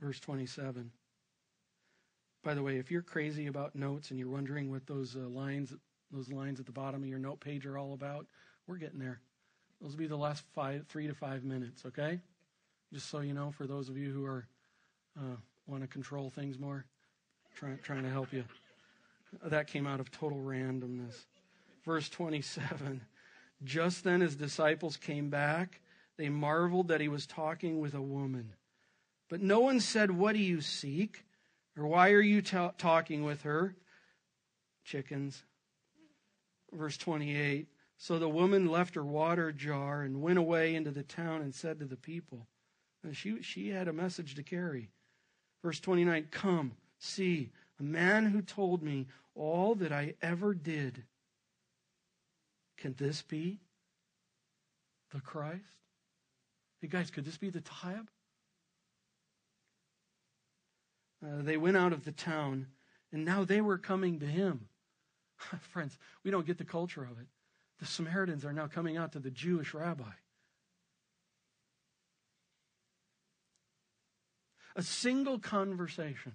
[0.00, 0.90] Verse 27.
[2.44, 5.74] By the way, if you're crazy about notes and you're wondering what those uh, lines,
[6.12, 8.26] those lines at the bottom of your note page are all about,
[8.66, 9.20] we're getting there.
[9.80, 11.84] Those will be the last five, three to five minutes.
[11.86, 12.20] Okay,
[12.92, 14.46] just so you know, for those of you who are
[15.18, 16.84] uh, want to control things more,
[17.56, 18.44] trying trying to help you.
[19.44, 21.24] That came out of total randomness.
[21.84, 23.00] Verse 27.
[23.64, 25.80] Just then his disciples came back.
[26.16, 28.52] They marveled that he was talking with a woman.
[29.28, 31.24] But no one said, What do you seek?
[31.76, 33.76] Or why are you ta- talking with her?
[34.84, 35.42] Chickens.
[36.72, 41.42] Verse 28 So the woman left her water jar and went away into the town
[41.42, 42.46] and said to the people,
[43.02, 44.90] and she, she had a message to carry.
[45.62, 51.04] Verse 29 Come, see, a man who told me all that I ever did.
[52.78, 53.60] Can this be
[55.12, 55.62] the Christ?
[56.80, 58.06] Hey, guys, could this be the Taheb?
[61.26, 62.66] Uh, they went out of the town,
[63.12, 64.68] and now they were coming to him.
[65.60, 67.26] Friends, we don't get the culture of it.
[67.80, 70.04] The Samaritans are now coming out to the Jewish rabbi.
[74.76, 76.34] A single conversation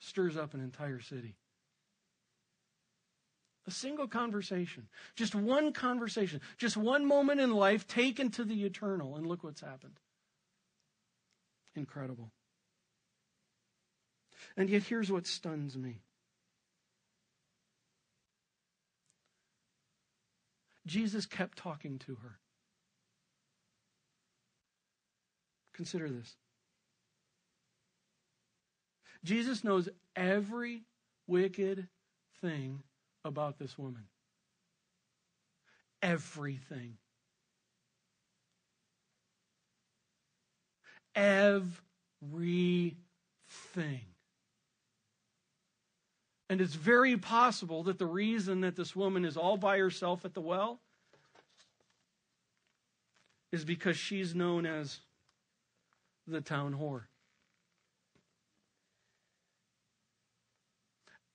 [0.00, 1.36] stirs up an entire city.
[3.68, 9.16] A single conversation, just one conversation, just one moment in life taken to the eternal,
[9.16, 9.98] and look what's happened.
[11.74, 12.30] Incredible.
[14.56, 16.00] And yet, here's what stuns me
[20.86, 22.38] Jesus kept talking to her.
[25.74, 26.36] Consider this.
[29.24, 30.84] Jesus knows every
[31.26, 31.88] wicked
[32.40, 32.82] thing
[33.24, 34.04] about this woman.
[36.00, 36.96] Everything.
[41.14, 41.66] Everything.
[46.48, 50.34] And it's very possible that the reason that this woman is all by herself at
[50.34, 50.80] the well
[53.50, 55.00] is because she's known as
[56.26, 57.04] the town whore.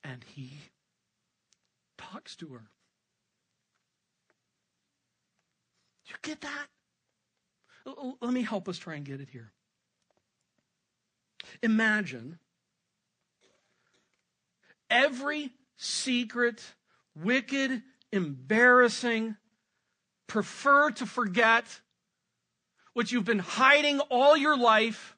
[0.03, 0.51] And he
[1.97, 2.63] talks to her.
[6.05, 6.67] You get that?
[8.21, 9.51] Let me help us try and get it here.
[11.63, 12.39] Imagine
[14.91, 16.63] every secret,
[17.15, 19.35] wicked, embarrassing,
[20.27, 21.65] prefer to forget
[22.93, 25.15] what you've been hiding all your life,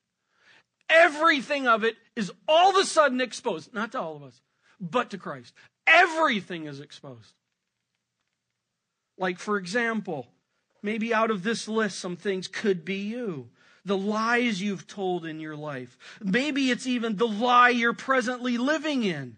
[0.90, 3.74] everything of it is all of a sudden exposed.
[3.74, 4.40] Not to all of us,
[4.80, 5.54] but to Christ.
[5.88, 7.34] Everything is exposed.
[9.18, 10.28] Like, for example,
[10.82, 13.50] maybe out of this list, some things could be you
[13.86, 15.98] the lies you've told in your life.
[16.22, 19.36] Maybe it's even the lie you're presently living in.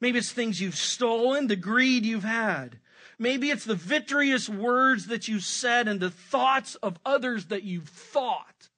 [0.00, 2.78] Maybe it's things you've stolen, the greed you've had.
[3.18, 7.88] Maybe it's the vitreous words that you said and the thoughts of others that you've
[7.88, 8.68] thought.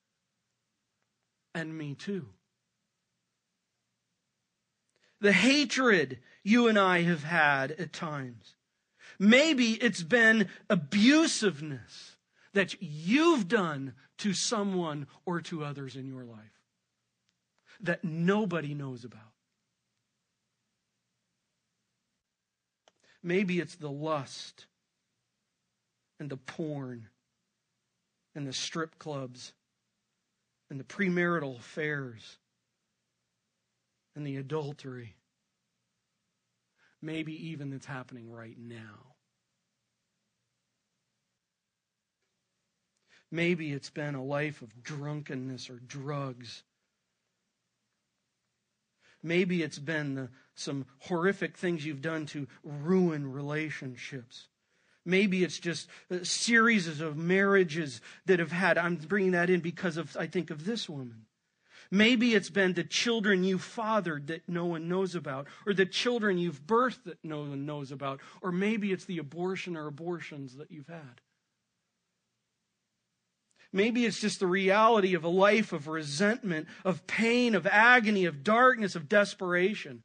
[1.54, 2.26] And me too.
[5.20, 8.56] The hatred you and I have had at times.
[9.18, 12.16] Maybe it's been abusiveness
[12.54, 16.38] that you've done to someone or to others in your life
[17.80, 19.29] that nobody knows about.
[23.22, 24.66] Maybe it's the lust
[26.18, 27.08] and the porn
[28.34, 29.52] and the strip clubs
[30.70, 32.38] and the premarital affairs
[34.14, 35.16] and the adultery.
[37.02, 39.14] Maybe even that's happening right now.
[43.30, 46.64] Maybe it's been a life of drunkenness or drugs
[49.22, 54.48] Maybe it's been the, some horrific things you've done to ruin relationships.
[55.04, 58.78] Maybe it's just uh, series of marriages that have had.
[58.78, 61.26] I'm bringing that in because of, I think of this woman.
[61.90, 66.38] Maybe it's been the children you fathered that no one knows about, or the children
[66.38, 70.70] you've birthed that no one knows about, or maybe it's the abortion or abortions that
[70.70, 71.20] you've had.
[73.72, 78.42] Maybe it's just the reality of a life of resentment, of pain, of agony, of
[78.42, 80.02] darkness, of desperation.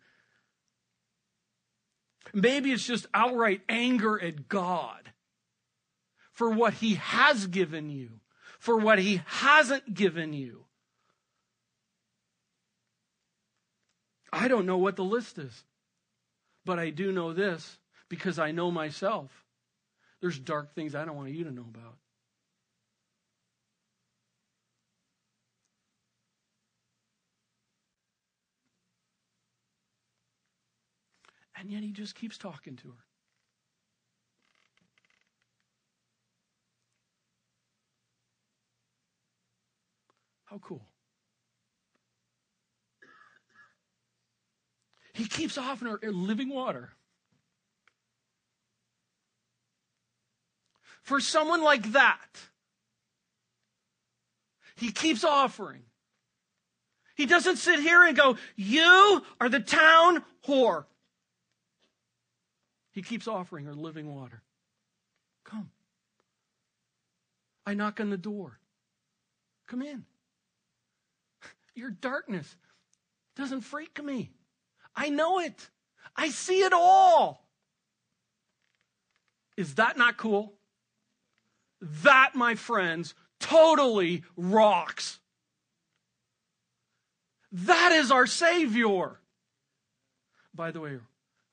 [2.34, 5.11] Maybe it's just outright anger at God
[6.32, 8.20] for what he has given you,
[8.59, 10.66] for what he hasn't given you.
[14.32, 15.63] I don't know what the list is,
[16.66, 17.78] but I do know this
[18.09, 19.32] because I know myself.
[20.20, 21.95] There's dark things I don't want you to know about.
[31.58, 33.06] And yet he just keeps talking to her.
[40.45, 40.86] How cool.
[45.14, 46.91] He keeps offering her living water.
[51.03, 52.28] For someone like that,
[54.76, 55.84] he keeps offering.
[57.16, 60.86] He doesn't sit here and go, You are the town whore.
[62.96, 64.41] He keeps offering her living water.
[65.43, 65.70] Come.
[67.66, 68.58] I knock on the door.
[69.68, 70.06] Come in.
[71.76, 72.56] Your darkness
[73.36, 74.32] doesn't freak me.
[74.96, 75.70] I know it.
[76.16, 77.46] I see it all.
[79.58, 80.54] Is that not cool?
[81.82, 85.20] That, my friends, totally rocks.
[87.52, 89.20] That is our Savior.
[90.54, 91.00] By the way,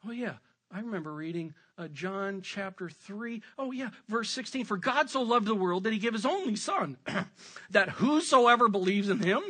[0.07, 0.35] oh yeah,
[0.75, 3.43] I remember reading uh, John chapter 3.
[3.59, 4.65] Oh, yeah, verse 16.
[4.65, 6.97] For God so loved the world that he gave his only Son,
[7.71, 9.43] that whosoever believes in him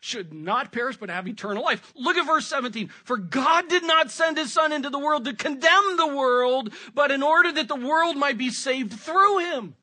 [0.00, 1.92] should not perish but have eternal life.
[1.94, 2.88] Look at verse 17.
[3.04, 7.12] For God did not send his Son into the world to condemn the world, but
[7.12, 9.76] in order that the world might be saved through him.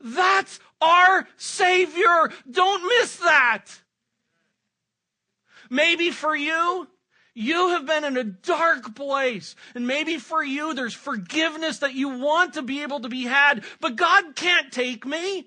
[0.00, 2.30] That's our Savior.
[2.48, 3.64] Don't miss that.
[5.68, 6.86] Maybe for you,
[7.38, 9.56] you have been in a dark place.
[9.74, 13.62] And maybe for you, there's forgiveness that you want to be able to be had,
[13.78, 15.46] but God can't take me.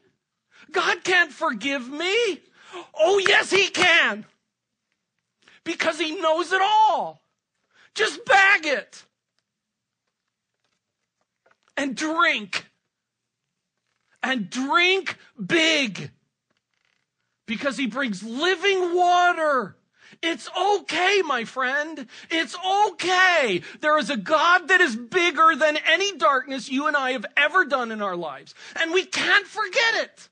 [0.72, 2.42] God can't forgive me.
[2.94, 4.28] Oh, yes, He can.
[5.64, 7.24] Because He knows it all.
[7.96, 9.04] Just bag it.
[11.76, 12.68] And drink.
[14.22, 16.12] And drink big.
[17.48, 19.76] Because He brings living water
[20.22, 22.08] it's okay, my friend.
[22.30, 23.62] It's okay.
[23.80, 27.66] There is a God that is bigger than any darkness you and I have ever
[27.66, 28.54] done in our lives.
[28.76, 30.30] And we can't forget it.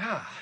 [0.00, 0.32] Ah.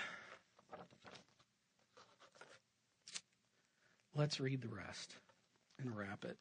[4.14, 5.14] Let's read the rest
[5.78, 6.38] and wrap it.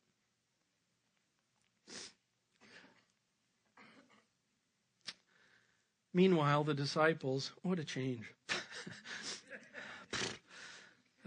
[6.16, 8.24] Meanwhile, the disciples, what a change.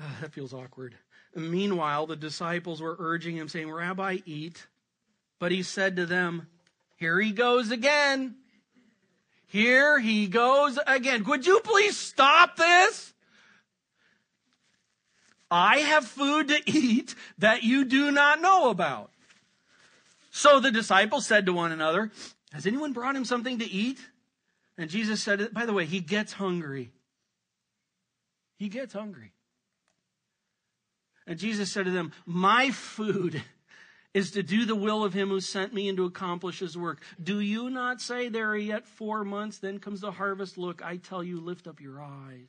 [0.00, 0.94] ah, that feels awkward.
[1.34, 4.66] Meanwhile, the disciples were urging him, saying, Rabbi, eat.
[5.38, 6.48] But he said to them,
[6.96, 8.36] Here he goes again.
[9.48, 11.22] Here he goes again.
[11.24, 13.12] Would you please stop this?
[15.50, 19.10] I have food to eat that you do not know about.
[20.30, 22.10] So the disciples said to one another,
[22.52, 23.98] Has anyone brought him something to eat?
[24.78, 26.92] And Jesus said, by the way, he gets hungry.
[28.58, 29.32] He gets hungry.
[31.26, 33.42] And Jesus said to them, My food
[34.14, 37.02] is to do the will of him who sent me and to accomplish his work.
[37.22, 40.56] Do you not say there are yet four months, then comes the harvest?
[40.56, 42.48] Look, I tell you, lift up your eyes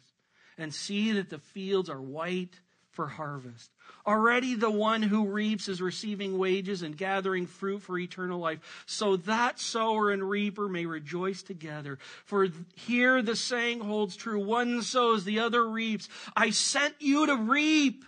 [0.57, 2.59] and see that the fields are white
[2.99, 3.71] for harvest.
[4.05, 9.15] Already the one who reaps is receiving wages and gathering fruit for eternal life, so
[9.15, 11.97] that sower and reaper may rejoice together.
[12.25, 16.09] For here the saying holds true one sows, the other reaps.
[16.35, 18.03] I sent you to reap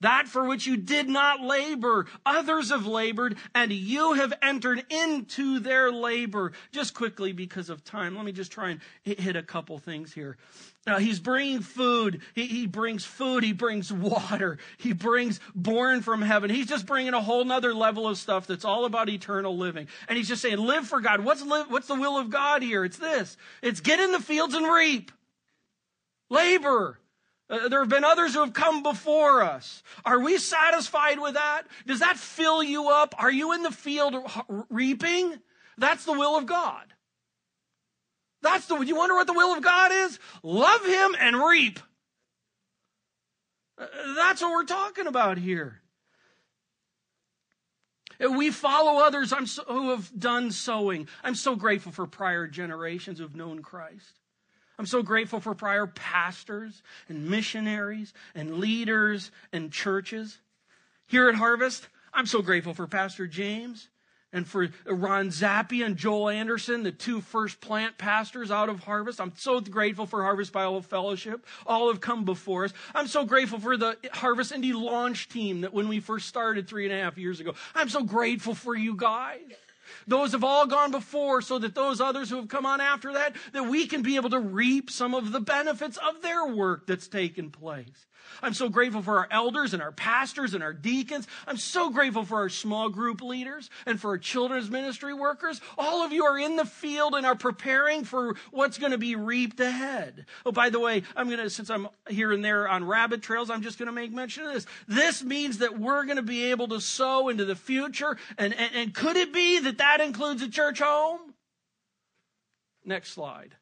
[0.00, 2.06] that for which you did not labor.
[2.24, 6.52] Others have labored, and you have entered into their labor.
[6.72, 10.36] Just quickly, because of time, let me just try and hit a couple things here.
[10.86, 12.22] Now, he's bringing food.
[12.34, 13.44] He, he brings food.
[13.44, 14.58] He brings water.
[14.78, 16.48] He brings born from heaven.
[16.48, 19.88] He's just bringing a whole nother level of stuff that's all about eternal living.
[20.08, 21.20] And he's just saying, live for God.
[21.20, 22.84] What's, live, what's the will of God here?
[22.84, 23.36] It's this.
[23.62, 25.12] It's get in the fields and reap.
[26.30, 26.98] Labor.
[27.50, 29.82] Uh, there have been others who have come before us.
[30.04, 31.62] Are we satisfied with that?
[31.86, 33.14] Does that fill you up?
[33.18, 34.16] Are you in the field
[34.68, 35.34] reaping?
[35.78, 36.84] That's the will of God.
[38.42, 40.18] That's the, you wonder what the will of God is?
[40.42, 41.80] Love Him and reap.
[43.78, 45.80] Uh, that's what we're talking about here.
[48.20, 51.08] We follow others so, who have done sowing.
[51.22, 54.17] I'm so grateful for prior generations who've known Christ.
[54.78, 60.38] I'm so grateful for prior pastors and missionaries and leaders and churches.
[61.06, 63.88] Here at Harvest, I'm so grateful for Pastor James
[64.32, 69.20] and for Ron Zappi and Joel Anderson, the two first plant pastors out of Harvest.
[69.20, 71.46] I'm so grateful for Harvest Bible Fellowship.
[71.66, 72.72] All have come before us.
[72.94, 76.84] I'm so grateful for the Harvest Indy launch team that when we first started three
[76.84, 77.54] and a half years ago.
[77.74, 79.40] I'm so grateful for you guys.
[80.06, 83.34] Those have all gone before so that those others who have come on after that,
[83.52, 87.08] that we can be able to reap some of the benefits of their work that's
[87.08, 88.06] taken place.
[88.42, 91.26] I'm so grateful for our elders and our pastors and our deacons.
[91.46, 95.60] I'm so grateful for our small group leaders and for our children's ministry workers.
[95.76, 99.16] All of you are in the field and are preparing for what's going to be
[99.16, 100.26] reaped ahead.
[100.46, 103.50] Oh, by the way, I'm going to, since I'm here and there on rabbit trails,
[103.50, 104.66] I'm just going to make mention of this.
[104.86, 108.16] This means that we're going to be able to sow into the future.
[108.36, 111.34] And, and, and could it be that that includes a church home?
[112.84, 113.54] Next slide.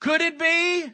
[0.00, 0.92] Could it be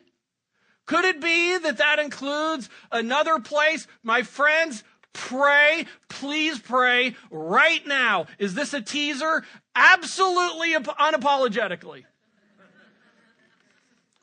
[0.86, 3.86] could it be that that includes another place?
[4.02, 4.84] My friends,
[5.14, 8.26] pray, please pray right now.
[8.38, 9.44] Is this a teaser?
[9.74, 12.04] Absolutely unapologetically.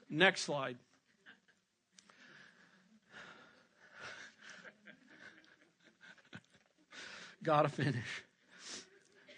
[0.10, 0.78] Next slide.
[7.44, 8.24] Gotta finish.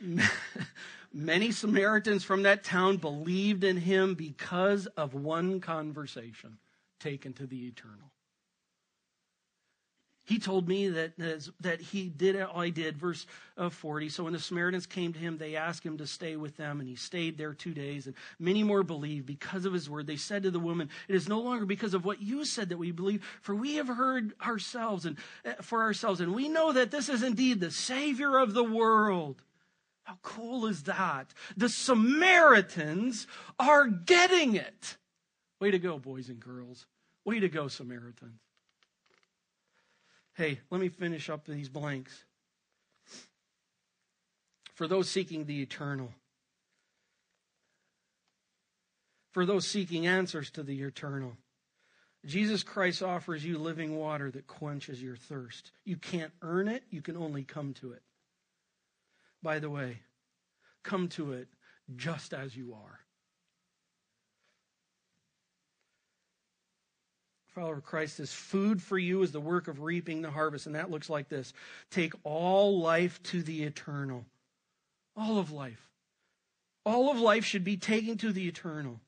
[1.14, 6.58] Many Samaritans from that town believed in him because of one conversation
[6.99, 8.12] taken to the eternal.
[10.26, 11.18] He told me that,
[11.60, 13.26] that he did all he did, verse
[13.58, 14.08] uh, 40.
[14.08, 16.88] So when the Samaritans came to him, they asked him to stay with them, and
[16.88, 18.08] he stayed there two days.
[18.08, 20.08] And many more believed because of his word.
[20.08, 22.78] They said to the woman, It is no longer because of what you said that
[22.78, 26.89] we believe, for we have heard ourselves and uh, for ourselves, and we know that
[26.89, 29.41] this is indeed the Savior of the world.
[30.04, 31.34] How cool is that?
[31.56, 33.26] The Samaritans
[33.60, 34.97] are getting it.
[35.60, 36.86] Way to go, boys and girls.
[37.26, 38.41] Way to go, Samaritans.
[40.36, 42.26] Hey, let me finish up these blanks.
[44.74, 46.12] For those seeking the eternal,
[49.32, 51.38] for those seeking answers to the eternal,
[52.26, 55.72] Jesus Christ offers you living water that quenches your thirst.
[55.86, 58.01] You can't earn it, you can only come to it.
[59.44, 60.00] By the way,
[60.84, 61.50] come to it
[61.96, 63.04] just as you are.
[67.54, 70.66] follower of Christ is food for you is the work of reaping the harvest.
[70.66, 71.54] And that looks like this
[71.91, 74.26] take all life to the eternal.
[75.16, 75.89] All of life.
[76.86, 79.00] All of life should be taken to the eternal.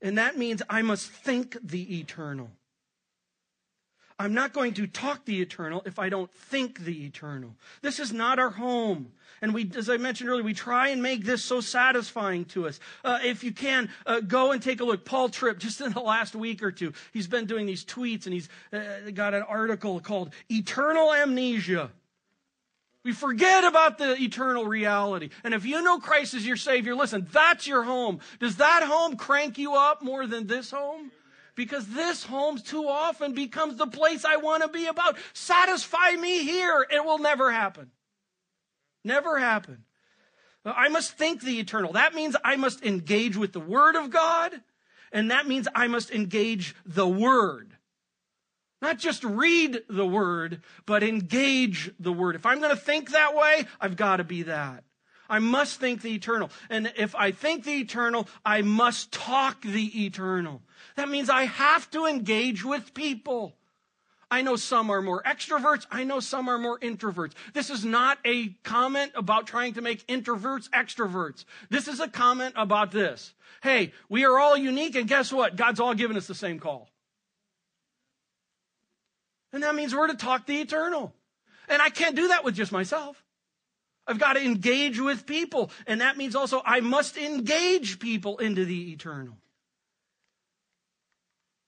[0.00, 2.50] And that means I must think the eternal.
[4.18, 7.54] I'm not going to talk the eternal if I don't think the eternal.
[7.82, 9.12] This is not our home.
[9.40, 12.80] And we, as I mentioned earlier, we try and make this so satisfying to us.
[13.04, 15.04] Uh, if you can, uh, go and take a look.
[15.04, 18.34] Paul Tripp, just in the last week or two, he's been doing these tweets and
[18.34, 21.90] he's uh, got an article called Eternal Amnesia.
[23.04, 25.30] We forget about the eternal reality.
[25.44, 28.18] And if you know Christ as your Savior, listen, that's your home.
[28.40, 31.12] Does that home crank you up more than this home?
[31.58, 35.18] Because this home too often becomes the place I want to be about.
[35.32, 36.86] Satisfy me here.
[36.88, 37.90] It will never happen.
[39.04, 39.82] Never happen.
[40.64, 41.94] I must think the eternal.
[41.94, 44.52] That means I must engage with the Word of God,
[45.10, 47.74] and that means I must engage the Word.
[48.80, 52.36] Not just read the Word, but engage the Word.
[52.36, 54.84] If I'm going to think that way, I've got to be that.
[55.28, 56.50] I must think the eternal.
[56.70, 60.62] And if I think the eternal, I must talk the eternal.
[60.96, 63.54] That means I have to engage with people.
[64.30, 65.86] I know some are more extroverts.
[65.90, 67.32] I know some are more introverts.
[67.54, 71.44] This is not a comment about trying to make introverts extroverts.
[71.70, 73.32] This is a comment about this.
[73.62, 75.56] Hey, we are all unique, and guess what?
[75.56, 76.90] God's all given us the same call.
[79.52, 81.14] And that means we're to talk the eternal.
[81.68, 83.24] And I can't do that with just myself.
[84.06, 85.70] I've got to engage with people.
[85.86, 89.36] And that means also I must engage people into the eternal.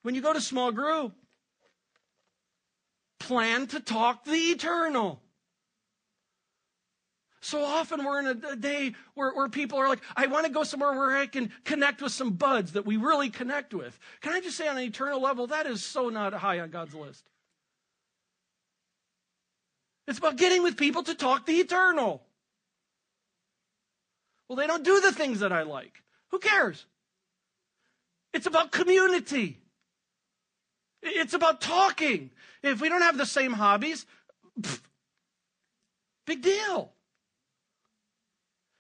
[0.02, 1.12] When you go to small group,
[3.18, 5.20] plan to talk the eternal.
[7.42, 10.62] So often we're in a day where, where people are like, I want to go
[10.62, 13.98] somewhere where I can connect with some buds that we really connect with.
[14.20, 16.94] Can I just say on an eternal level, that is so not high on God's
[16.94, 17.24] list.
[20.06, 22.22] It's about getting with people to talk the eternal.
[24.48, 26.02] Well, they don't do the things that I like.
[26.32, 26.84] Who cares?
[28.34, 29.58] It's about community.
[31.02, 32.30] It's about talking.
[32.62, 34.04] If we don't have the same hobbies,
[34.60, 34.80] pff,
[36.30, 36.92] Big deal.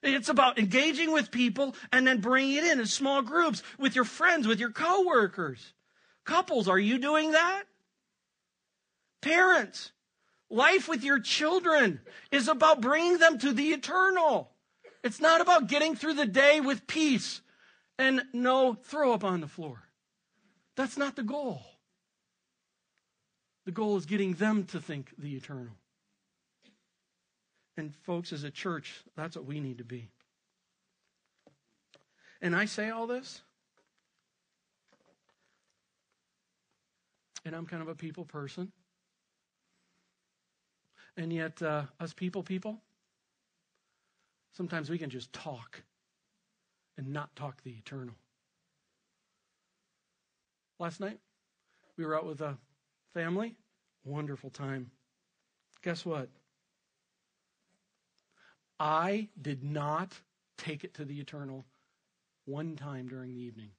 [0.04, 4.04] It's about engaging with people and then bringing it in in small groups with your
[4.04, 5.74] friends, with your coworkers.
[6.24, 7.64] Couples, are you doing that?
[9.20, 9.90] Parents,
[10.48, 12.00] life with your children
[12.30, 14.52] is about bringing them to the eternal.
[15.02, 17.40] It's not about getting through the day with peace
[17.98, 19.82] and no throw up on the floor.
[20.76, 21.62] That's not the goal.
[23.70, 25.72] The goal is getting them to think the eternal.
[27.76, 30.08] And, folks, as a church, that's what we need to be.
[32.42, 33.42] And I say all this,
[37.44, 38.72] and I'm kind of a people person.
[41.16, 42.80] And yet, uh, us people people,
[44.50, 45.80] sometimes we can just talk
[46.98, 48.16] and not talk the eternal.
[50.80, 51.20] Last night,
[51.96, 52.58] we were out with a
[53.14, 53.56] family.
[54.04, 54.90] Wonderful time.
[55.82, 56.28] Guess what?
[58.78, 60.18] I did not
[60.56, 61.66] take it to the eternal
[62.46, 63.70] one time during the evening.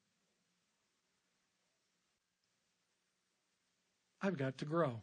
[4.21, 5.01] I've got to grow.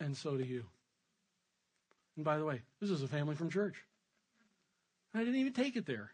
[0.00, 0.64] And so do you.
[2.16, 3.76] And by the way, this is a family from church.
[5.14, 6.10] I didn't even take it there.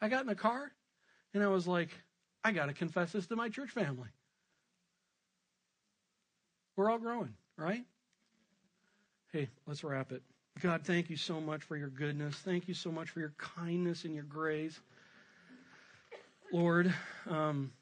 [0.00, 0.72] I got in the car
[1.32, 1.90] and I was like,
[2.44, 4.08] I got to confess this to my church family.
[6.76, 7.84] We're all growing, right?
[9.32, 10.22] Hey, let's wrap it.
[10.60, 12.34] God, thank you so much for your goodness.
[12.36, 14.78] Thank you so much for your kindness and your grace.
[16.52, 16.92] Lord,
[17.28, 17.72] um,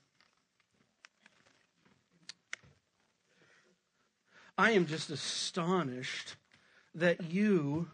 [4.56, 6.36] I am just astonished
[6.94, 7.88] that you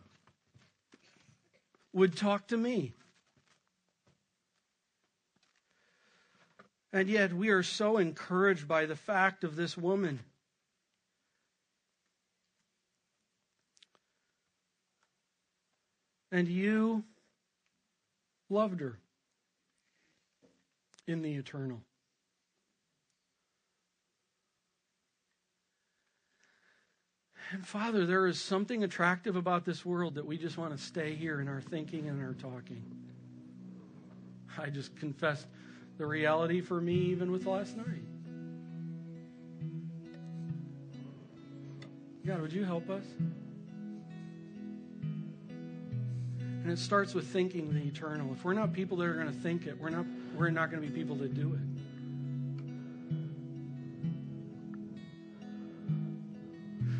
[1.93, 2.93] would talk to me.
[6.93, 10.21] And yet, we are so encouraged by the fact of this woman.
[16.33, 17.05] And you
[18.51, 18.99] loved her
[21.07, 21.81] in the eternal.
[27.53, 31.15] And Father, there is something attractive about this world that we just want to stay
[31.15, 32.83] here in our thinking and our talking.
[34.59, 35.47] I just confessed
[35.97, 38.03] the reality for me even with last night.
[42.27, 43.05] God, would you help us?
[46.67, 48.33] And it starts with thinking the eternal.
[48.33, 50.05] If we're not people that are going to think it, we're not,
[50.37, 51.61] we're not going to be people that do it.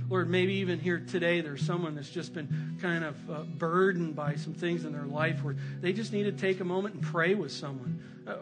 [0.09, 4.37] Lord, maybe even here today, there's someone that's just been kind of uh, burdened by
[4.37, 7.35] some things in their life where they just need to take a moment and pray
[7.35, 8.01] with someone.
[8.25, 8.37] Uh,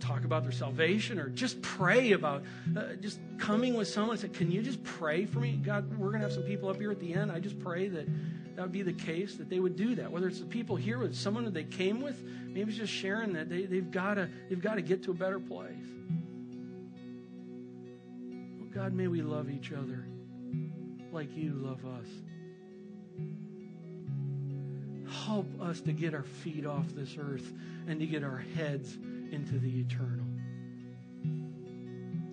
[0.00, 2.42] talk about their salvation or just pray about
[2.76, 5.60] uh, just coming with someone and say, Can you just pray for me?
[5.62, 7.30] God, we're going to have some people up here at the end.
[7.30, 8.08] I just pray that
[8.56, 10.10] that would be the case, that they would do that.
[10.10, 13.32] Whether it's the people here with someone that they came with, maybe it's just sharing
[13.32, 15.72] that they, they've got to they've got to get to a better place.
[18.60, 20.04] Oh God, may we love each other
[21.12, 22.06] like you love us.
[25.26, 27.52] Help us to get our feet off this earth
[27.86, 28.98] and to get our heads
[29.30, 30.26] into the eternal,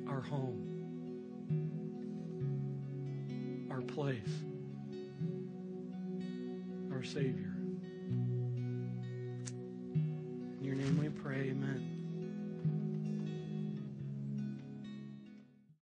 [0.08, 0.66] our home,
[3.72, 4.49] our place
[7.00, 7.56] our Savior.
[9.96, 11.99] In your name we pray, amen.